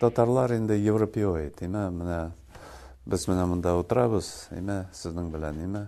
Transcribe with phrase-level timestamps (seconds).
[0.00, 2.32] Татарлар инде Европей ойд, імэ, мына,
[3.04, 5.82] біз мина мунда утрабыз, імэ, сіздің білян, імэ,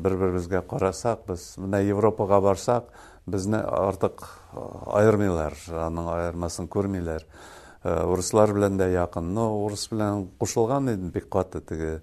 [0.00, 2.88] бір-бір бізге қорасақ, біз мина Европа габарсақ,
[3.28, 4.64] бізне артик э,
[5.02, 5.58] айырмейлар,
[5.90, 7.26] аның айырмасын көрмейлар,
[7.84, 11.98] урсылар білян да яқын, ну, белән білян, қушылған білян, пикваты теге.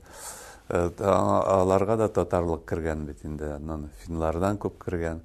[0.70, 5.22] Э, аларга да татарлык кергән бит инде анан финлардан көп кергән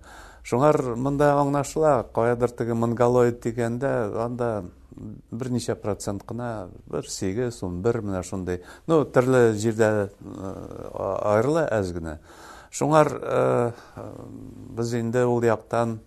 [0.51, 3.91] шуңар мындай аңлашыла каядыр теге монголоид дигәндә
[4.25, 4.49] анда
[5.43, 6.49] бер ничә процент кына
[6.95, 10.55] бер сигез ун бер менә шундай ну төрле җирдә э,
[11.37, 11.93] айрыла аз
[12.81, 13.73] шуңар э,
[14.81, 15.99] без инде ул яктан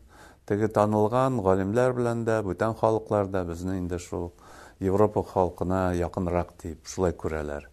[0.48, 4.32] теге танылган галимләр белән дә бүтән халыклар да безне инде шул
[4.80, 7.70] европа халкына якынрак дип шулай күрәләр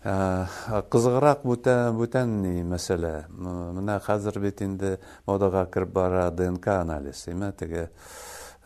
[0.00, 2.30] кызыграк бүтән бүтән
[2.70, 4.94] мәсьәлә менә хәзер бит инде
[5.26, 7.26] модага бара днк анализ
[7.58, 7.90] теге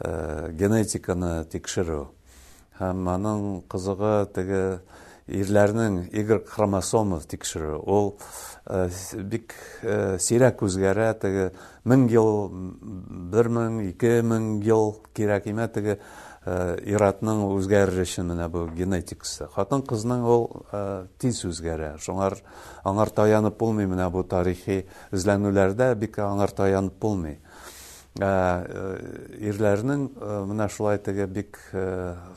[0.00, 2.06] генетиканы тикшерү
[2.80, 4.62] һәм аның кызыгы теге
[5.26, 8.14] ирләрнең игр хромосома тикшерү ул
[9.26, 9.54] бик
[10.20, 11.50] сирәк үзгәрә теге
[11.84, 12.48] мең ел
[13.34, 15.98] бер мең ике мең ел теге
[16.44, 19.46] Э, иратның үзгәрешше менә бу генетикасы.
[19.54, 20.42] Хатын-кызның ул
[20.76, 20.80] э,
[21.18, 21.94] тиз үзгәрә.
[22.04, 22.34] Шуңар
[22.84, 24.82] аңар таянып булмый менә бу тарихи
[25.16, 27.38] эзләнүләрдә бик аңар таянып булмый.
[27.40, 30.04] Э, э ирләрнең
[30.50, 31.56] менә шулай теге бик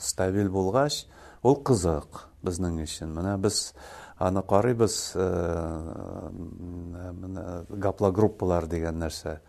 [0.00, 1.02] стабил булгач,
[1.44, 3.12] ул кызык безнең өчен.
[3.12, 3.74] Менә без
[4.16, 5.02] аны карыйбыз,
[7.20, 9.42] менә гапла группалар дигән нәрсә.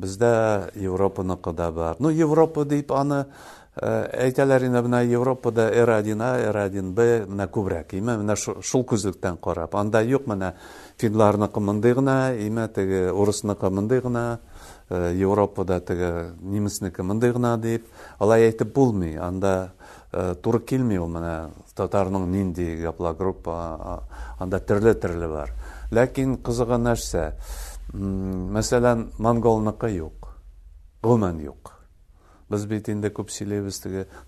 [0.00, 1.96] Бездә Европаныкы да бар.
[1.98, 3.26] Ну Европа дип аны
[3.78, 7.92] эйдәләрендә буна Европада R1A, R1B на күбрәк.
[7.94, 10.54] Иман шул күзлеккән карап, анда юк менә
[10.98, 14.40] фидларны кем инде гына, иман теге орысны кем инде гына,
[14.90, 17.86] э, Европада теге немисне ки кем гына дип,
[18.18, 19.16] алай әйтеп булмый.
[19.16, 19.72] Анда
[20.12, 24.02] э, туры килми ул менә татарның нинди гапла группа,
[24.40, 25.52] анда төрле-төрле бар.
[25.92, 27.34] Ләкин кызыгын нәрсә?
[27.92, 30.28] Мәсәлән, монголныкы юк.
[31.02, 31.76] Бу мән юк.
[32.50, 33.76] Без бит инде күп сөйләйбез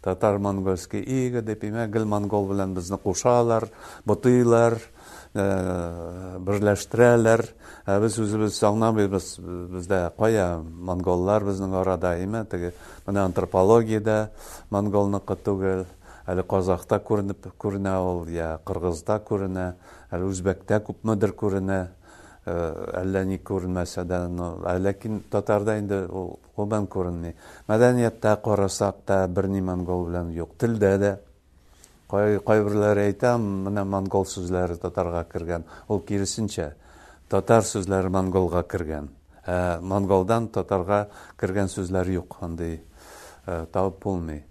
[0.05, 3.66] татар монгольский иге дип имә гел монгол белән безне кушалар,
[4.06, 4.77] бутыйлар,
[5.34, 7.43] э, берләштерәләр.
[7.84, 9.32] Ә без үзебез аңламыйбыз,
[9.75, 12.71] бездә кая монголлар безнең арада имә теге
[13.09, 14.31] менә антропологиядә
[14.71, 15.84] монголны түгел,
[16.28, 19.72] әле казахта күренеп күренә ул, я кыргызда күренә,
[20.12, 21.88] әле үзбәктә күпмедер күренә.
[22.43, 22.55] Э,
[22.99, 24.19] әллә ни күренмәсә дә,
[24.83, 27.37] ләкин татарда инде ул хубан күренми.
[27.71, 30.57] Мәдәниятта карасак та бер монгол белән юк.
[30.59, 31.13] Телдә дә
[32.11, 35.63] кайбырлар әйтә, менә монгол сүзләре татарга кергән.
[35.89, 36.73] Ул киресенчә
[37.29, 39.11] татар сүзләре монголга кергән.
[39.47, 42.83] Ә монголдан татарга кергән сүзләр юк, инде
[43.47, 44.43] э, табып булмый.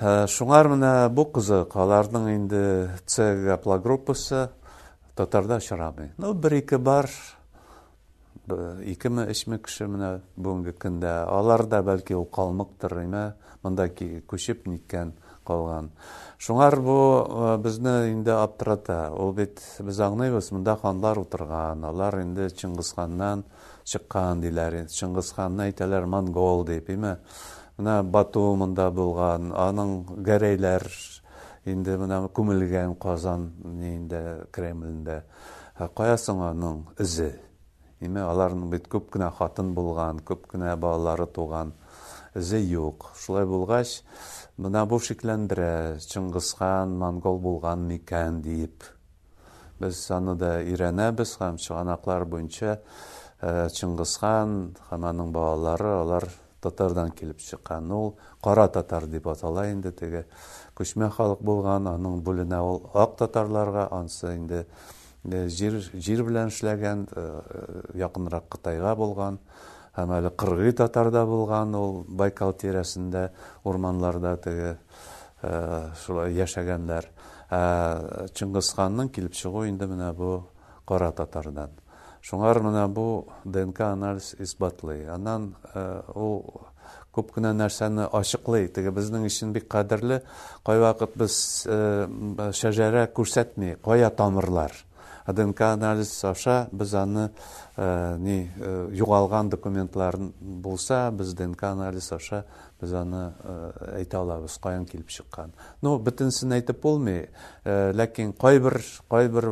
[0.00, 3.60] Шуңар менә бу кызы, каларның инде ЦГ
[5.14, 6.12] татарда очрамый.
[6.16, 7.08] Ну, бер-ике бар,
[8.82, 11.16] икеме, ичме кеше менә бүгенге көндә.
[11.28, 13.24] Алар да бәлки ул калмыктыр име,
[13.62, 15.12] монда күчеп ниткән
[15.46, 15.90] калган.
[16.42, 19.10] Шуңар бу э, безне инде аптырата.
[19.12, 23.44] Ул бит без аңлыйбыз, монда ханлар утырган, алар инде Чыңгыз ханнан
[23.84, 24.84] чыккан диләр.
[24.90, 26.88] Чыңгыз ханны әйтәләр монгол дип,
[27.80, 30.84] Менә Бату монда булган, аның гәрәйләр
[31.70, 33.50] инде менә күмелгән Казан
[33.86, 34.20] инде
[34.52, 35.22] Кремльдә.
[35.96, 37.32] Кая аның изе?
[38.02, 41.72] аларның бит күп кенә хатын булган, күп кенә балалары туган.
[42.34, 43.04] Изе юк.
[43.16, 44.02] Шулай булгач,
[44.58, 45.98] менә бу шикләндерә.
[46.00, 48.82] чыңгызхан монгол булган микән дип.
[49.80, 52.80] Без аны да иренәбез һәм чыганаклар буенча
[53.40, 56.28] э, чыңгызхан хан алар
[56.62, 58.12] татардан келіп шыққан ол
[58.44, 60.24] қара татар деп аталай инде теге
[60.78, 64.62] көшме халық болған аның бүленә ол ақ татарларға ансы енді
[65.56, 67.02] жер жер білән эшләгән
[68.04, 68.56] яқынрақ
[69.02, 69.40] болған
[69.98, 73.28] һәм әлі қырғи татарда болған ол байкал тирәсендә
[73.64, 74.76] урманларда теге
[76.04, 77.10] шулай яшәгәндәр
[78.38, 80.44] чыңғыз ханның килеп чыгуы инде менә бу
[80.86, 81.74] қара татардан
[82.28, 83.04] Шуңар мына бу
[83.54, 85.00] ДНК анализ исбатлый.
[85.14, 86.60] Анан о э,
[87.16, 88.68] көп кенә нәрсәне ачыклый.
[88.76, 90.20] Тиге безнең өчен бик кадерле.
[90.68, 91.34] Кай вакыт без
[91.78, 92.06] э,
[92.60, 94.76] шәҗәрә күрсәтми, кая тамырлар
[95.28, 97.32] днк анализ аша біз аны ә,
[97.76, 98.50] э, не
[98.98, 102.42] жоғалған э, документтарын болса біз днк анализ аша
[102.82, 105.52] біз аны э, айта алабыз қайдан келіп шыққан.
[105.82, 107.28] ну бүтінсін айтып болмай
[107.64, 108.80] ә, ләкин қай бір
[109.10, 109.50] қай бір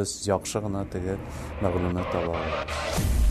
[0.00, 1.18] біз жақсы ғана теге
[1.62, 3.24] мағлұмат ала